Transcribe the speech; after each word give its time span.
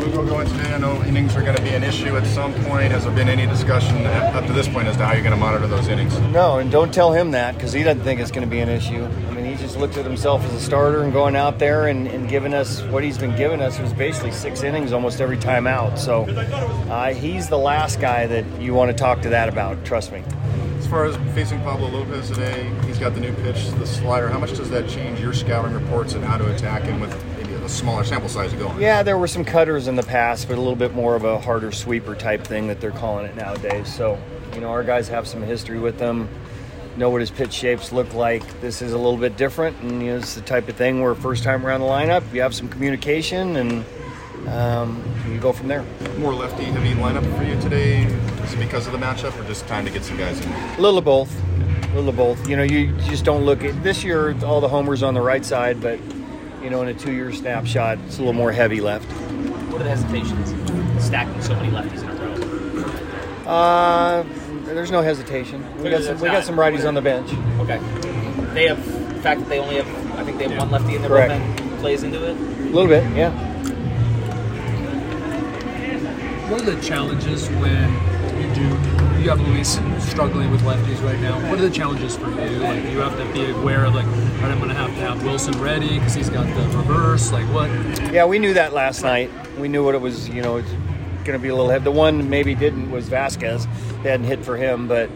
Lugo 0.00 0.24
going 0.26 0.46
today? 0.48 0.72
I 0.72 0.78
know 0.78 1.02
innings 1.04 1.34
are 1.36 1.42
going 1.42 1.56
to 1.56 1.62
be 1.62 1.70
an 1.70 1.82
issue 1.82 2.16
at 2.16 2.26
some 2.26 2.52
point. 2.64 2.92
Has 2.92 3.04
there 3.04 3.14
been 3.14 3.28
any 3.28 3.46
discussion 3.46 4.06
up 4.06 4.46
to 4.46 4.52
this 4.52 4.68
point 4.68 4.88
as 4.88 4.96
to 4.96 5.04
how 5.04 5.12
you're 5.12 5.22
going 5.22 5.34
to 5.34 5.40
monitor 5.40 5.66
those 5.66 5.88
innings? 5.88 6.18
No, 6.20 6.58
and 6.58 6.70
don't 6.70 6.92
tell 6.92 7.12
him 7.12 7.30
that 7.32 7.54
because 7.54 7.72
he 7.72 7.82
doesn't 7.82 8.02
think 8.02 8.20
it's 8.20 8.30
going 8.30 8.46
to 8.46 8.50
be 8.50 8.60
an 8.60 8.68
issue. 8.68 9.04
I 9.04 9.30
mean, 9.32 9.44
he 9.44 9.56
just 9.56 9.76
looked 9.76 9.96
at 9.96 10.04
himself 10.04 10.44
as 10.44 10.54
a 10.54 10.60
starter 10.60 11.02
and 11.02 11.12
going 11.12 11.36
out 11.36 11.58
there 11.58 11.88
and, 11.88 12.06
and 12.08 12.28
giving 12.28 12.54
us 12.54 12.82
what 12.84 13.04
he's 13.04 13.18
been 13.18 13.36
giving 13.36 13.60
us 13.60 13.78
was 13.78 13.92
basically 13.92 14.32
six 14.32 14.62
innings 14.62 14.92
almost 14.92 15.20
every 15.20 15.38
time 15.38 15.66
out. 15.66 15.98
So 15.98 16.24
uh, 16.24 17.14
he's 17.14 17.48
the 17.48 17.58
last 17.58 18.00
guy 18.00 18.26
that 18.26 18.44
you 18.60 18.74
want 18.74 18.90
to 18.90 18.96
talk 18.96 19.22
to 19.22 19.28
that 19.30 19.48
about. 19.48 19.84
Trust 19.84 20.12
me. 20.12 20.22
As 20.78 20.86
far 20.86 21.06
as 21.06 21.16
facing 21.34 21.60
Pablo 21.60 21.88
Lopez 21.88 22.28
today, 22.28 22.70
he's 22.86 22.98
got 22.98 23.14
the 23.14 23.20
new 23.20 23.32
pitch, 23.36 23.68
the 23.78 23.86
slider. 23.86 24.28
How 24.28 24.38
much 24.38 24.50
does 24.50 24.70
that 24.70 24.88
change 24.88 25.18
your 25.18 25.32
scouting 25.32 25.72
reports 25.72 26.12
and 26.14 26.24
how 26.24 26.36
to 26.36 26.54
attack 26.54 26.82
him 26.82 27.00
with 27.00 27.12
a 27.64 27.68
smaller 27.68 28.04
sample 28.04 28.28
size 28.28 28.50
to 28.52 28.56
go 28.56 28.68
on? 28.68 28.80
Yeah, 28.80 29.02
there 29.02 29.18
were 29.18 29.26
some 29.26 29.44
cutters 29.44 29.88
in 29.88 29.96
the 29.96 30.02
past, 30.02 30.48
but 30.48 30.56
a 30.56 30.60
little 30.60 30.76
bit 30.76 30.94
more 30.94 31.16
of 31.16 31.24
a 31.24 31.38
harder 31.40 31.72
sweeper 31.72 32.14
type 32.14 32.44
thing 32.44 32.66
that 32.68 32.80
they're 32.80 32.90
calling 32.90 33.26
it 33.26 33.34
nowadays. 33.36 33.92
So, 33.92 34.18
you 34.54 34.60
know, 34.60 34.68
our 34.68 34.84
guys 34.84 35.08
have 35.08 35.26
some 35.26 35.42
history 35.42 35.78
with 35.78 35.98
them, 35.98 36.28
know 36.96 37.10
what 37.10 37.20
his 37.20 37.30
pitch 37.30 37.52
shapes 37.52 37.92
look 37.92 38.12
like. 38.14 38.42
This 38.60 38.82
is 38.82 38.92
a 38.92 38.98
little 38.98 39.16
bit 39.16 39.36
different, 39.36 39.80
and 39.80 40.02
you 40.02 40.12
know, 40.12 40.16
it's 40.18 40.34
the 40.34 40.42
type 40.42 40.68
of 40.68 40.76
thing 40.76 41.02
where 41.02 41.14
first 41.14 41.42
time 41.42 41.66
around 41.66 41.80
the 41.80 41.86
lineup, 41.86 42.22
you 42.32 42.40
have 42.40 42.54
some 42.54 42.68
communication 42.68 43.56
and 43.56 43.84
um, 44.48 45.02
you 45.28 45.38
go 45.38 45.52
from 45.52 45.68
there. 45.68 45.84
More 46.18 46.34
lefty 46.34 46.64
heavy 46.64 46.92
lineup 46.92 47.24
for 47.36 47.44
you 47.44 47.58
today? 47.60 48.04
Is 48.42 48.52
it 48.52 48.58
because 48.58 48.86
of 48.86 48.92
the 48.92 48.98
matchup 48.98 49.38
or 49.40 49.46
just 49.46 49.66
time 49.66 49.84
to 49.86 49.90
get 49.90 50.04
some 50.04 50.18
guys 50.18 50.38
in? 50.44 50.52
A 50.52 50.80
little 50.80 50.98
of 50.98 51.04
both. 51.04 51.34
A 51.62 51.94
little 51.94 52.10
of 52.10 52.16
both. 52.16 52.48
You 52.48 52.56
know, 52.56 52.62
you 52.62 52.92
just 53.08 53.24
don't 53.24 53.44
look 53.44 53.64
at 53.64 53.82
this 53.82 54.04
year, 54.04 54.36
all 54.44 54.60
the 54.60 54.68
homers 54.68 55.02
on 55.02 55.14
the 55.14 55.22
right 55.22 55.44
side, 55.44 55.80
but, 55.80 55.98
you 56.64 56.70
know, 56.70 56.80
in 56.80 56.88
a 56.88 56.94
two 56.94 57.12
year 57.12 57.30
snapshot, 57.30 57.98
it's 58.06 58.16
a 58.16 58.20
little 58.20 58.32
more 58.32 58.50
heavy 58.50 58.80
left. 58.80 59.04
What 59.70 59.82
are 59.82 59.84
the 59.84 59.90
hesitations 59.90 61.04
stacking 61.04 61.42
so 61.42 61.54
many 61.56 61.68
lefties 61.68 62.02
in 62.02 62.08
a 62.08 62.14
row? 63.44 63.52
Uh, 63.52 64.22
there's 64.64 64.90
no 64.90 65.02
hesitation. 65.02 65.62
We 65.82 65.90
got 65.90 66.02
some, 66.02 66.18
we 66.20 66.28
got 66.28 66.44
some 66.44 66.56
righties 66.56 66.88
on 66.88 66.94
the 66.94 67.02
bench. 67.02 67.30
Okay. 67.60 67.78
They 68.54 68.66
have 68.66 68.82
the 69.14 69.20
fact 69.20 69.40
that 69.40 69.48
they 69.50 69.58
only 69.58 69.76
have, 69.76 70.18
I 70.18 70.24
think 70.24 70.38
they 70.38 70.48
have 70.48 70.58
one 70.58 70.70
lefty 70.70 70.94
in 70.96 71.02
their 71.02 71.10
Correct. 71.10 71.32
bullpen 71.32 71.78
plays 71.80 72.02
into 72.02 72.24
it. 72.24 72.34
A 72.34 72.74
little 72.74 72.88
bit, 72.88 73.04
yeah. 73.14 73.30
What 76.48 76.62
are 76.62 76.70
the 76.70 76.80
challenges 76.80 77.48
when 77.50 78.13
you 79.24 79.30
have 79.30 79.40
Luis 79.40 79.80
struggling 80.06 80.50
with 80.50 80.60
lefties 80.64 81.02
right 81.02 81.18
now. 81.18 81.40
What 81.48 81.58
are 81.58 81.62
the 81.62 81.70
challenges 81.70 82.14
for 82.14 82.28
you? 82.28 82.58
Like 82.58 82.84
you 82.84 82.98
have 82.98 83.16
to 83.16 83.32
be 83.32 83.50
aware 83.52 83.86
of 83.86 83.94
like, 83.94 84.04
right, 84.04 84.50
I'm 84.50 84.58
going 84.58 84.68
to 84.68 84.74
have 84.74 84.90
to 84.90 84.96
have 84.96 85.24
Wilson 85.24 85.58
ready 85.62 85.98
because 85.98 86.12
he's 86.12 86.28
got 86.28 86.46
the 86.54 86.76
reverse. 86.76 87.32
Like 87.32 87.46
what? 87.46 87.70
Yeah, 88.12 88.26
we 88.26 88.38
knew 88.38 88.52
that 88.52 88.74
last 88.74 89.02
night. 89.02 89.30
We 89.56 89.68
knew 89.68 89.82
what 89.82 89.94
it 89.94 90.02
was, 90.02 90.28
you 90.28 90.42
know, 90.42 90.58
it's 90.58 90.68
going 91.24 91.32
to 91.32 91.38
be 91.38 91.48
a 91.48 91.54
little 91.54 91.70
heavy. 91.70 91.84
The 91.84 91.90
one 91.90 92.28
maybe 92.28 92.54
didn't 92.54 92.90
was 92.90 93.08
Vasquez. 93.08 93.66
They 94.02 94.10
hadn't 94.10 94.26
hit 94.26 94.44
for 94.44 94.58
him, 94.58 94.88
but 94.88 95.08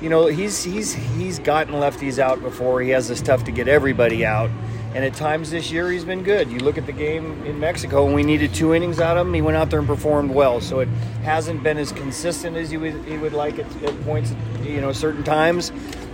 you 0.00 0.08
know, 0.08 0.26
he's 0.26 0.62
he's 0.62 0.94
he's 0.94 1.38
gotten 1.38 1.74
lefties 1.74 2.18
out 2.18 2.40
before. 2.40 2.80
He 2.80 2.90
has 2.90 3.08
this 3.08 3.20
tough 3.20 3.44
to 3.44 3.52
get 3.52 3.68
everybody 3.68 4.24
out. 4.24 4.50
And 4.94 5.04
at 5.04 5.14
times 5.14 5.50
this 5.50 5.70
year 5.70 5.90
he's 5.90 6.04
been 6.04 6.22
good. 6.22 6.50
You 6.50 6.58
look 6.58 6.78
at 6.78 6.86
the 6.86 6.92
game 6.92 7.44
in 7.44 7.60
Mexico 7.60 8.04
when 8.04 8.14
we 8.14 8.22
needed 8.22 8.54
two 8.54 8.74
innings 8.74 9.00
out 9.00 9.18
of 9.18 9.26
him, 9.26 9.34
he 9.34 9.42
went 9.42 9.56
out 9.56 9.70
there 9.70 9.78
and 9.78 9.86
performed 9.86 10.30
well. 10.30 10.60
So 10.60 10.80
it 10.80 10.88
hasn't 11.22 11.62
been 11.62 11.76
as 11.76 11.92
consistent 11.92 12.56
as 12.56 12.72
you 12.72 12.80
would, 12.80 13.04
he 13.04 13.18
would 13.18 13.34
like 13.34 13.58
at, 13.58 13.82
at 13.82 14.04
points, 14.04 14.34
you 14.62 14.80
know, 14.80 14.92
certain 14.92 15.22
times. 15.24 15.72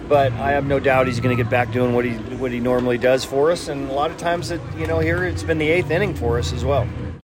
But 0.09 0.33
I 0.33 0.51
have 0.51 0.67
no 0.67 0.81
doubt 0.81 1.07
he's 1.07 1.21
going 1.21 1.35
to 1.35 1.43
get 1.43 1.51
back 1.51 1.73
doing 1.73 1.95
what 1.95 2.05
he 2.05 2.13
what 2.37 2.51
he 2.51 2.61
normally 2.61 2.99
does 2.99 3.25
for 3.25 3.51
us. 3.51 3.69
And 3.69 3.89
a 3.89 3.93
lot 3.93 4.11
of 4.11 4.19
times, 4.19 4.51
it, 4.51 4.61
you 4.77 4.87
know, 4.87 4.99
here 4.99 5.25
it's 5.25 5.43
been 5.43 5.59
the 5.59 5.69
eighth 5.69 5.91
inning 5.91 6.15
for 6.15 6.39
us 6.39 6.53
as 6.53 6.65
well. 6.65 6.87